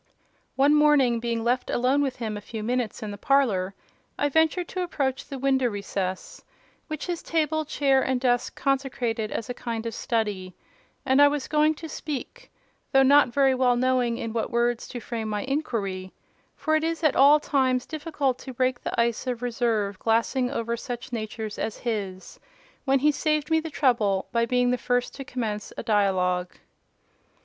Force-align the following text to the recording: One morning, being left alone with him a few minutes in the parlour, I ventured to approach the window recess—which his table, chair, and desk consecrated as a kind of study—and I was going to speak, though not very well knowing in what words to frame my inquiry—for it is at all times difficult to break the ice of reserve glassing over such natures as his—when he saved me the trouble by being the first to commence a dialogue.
One 0.55 0.73
morning, 0.73 1.19
being 1.19 1.43
left 1.43 1.69
alone 1.69 2.01
with 2.01 2.15
him 2.15 2.35
a 2.35 2.41
few 2.41 2.63
minutes 2.63 3.03
in 3.03 3.11
the 3.11 3.19
parlour, 3.19 3.75
I 4.17 4.29
ventured 4.29 4.67
to 4.69 4.81
approach 4.81 5.27
the 5.29 5.37
window 5.37 5.67
recess—which 5.67 7.05
his 7.05 7.21
table, 7.21 7.65
chair, 7.65 8.01
and 8.01 8.19
desk 8.19 8.55
consecrated 8.55 9.31
as 9.31 9.47
a 9.47 9.53
kind 9.53 9.85
of 9.85 9.93
study—and 9.93 11.21
I 11.21 11.27
was 11.27 11.47
going 11.47 11.75
to 11.75 11.87
speak, 11.87 12.49
though 12.91 13.03
not 13.03 13.31
very 13.31 13.53
well 13.53 13.75
knowing 13.75 14.17
in 14.17 14.33
what 14.33 14.49
words 14.49 14.87
to 14.87 14.99
frame 14.99 15.29
my 15.29 15.43
inquiry—for 15.43 16.75
it 16.75 16.83
is 16.83 17.03
at 17.03 17.15
all 17.15 17.39
times 17.39 17.85
difficult 17.85 18.39
to 18.39 18.55
break 18.55 18.81
the 18.81 18.99
ice 18.99 19.27
of 19.27 19.43
reserve 19.43 19.99
glassing 19.99 20.49
over 20.49 20.75
such 20.75 21.13
natures 21.13 21.59
as 21.59 21.77
his—when 21.77 22.97
he 22.97 23.11
saved 23.11 23.51
me 23.51 23.59
the 23.59 23.69
trouble 23.69 24.25
by 24.31 24.47
being 24.47 24.71
the 24.71 24.79
first 24.79 25.13
to 25.13 25.23
commence 25.23 25.71
a 25.77 25.83
dialogue. 25.83 26.55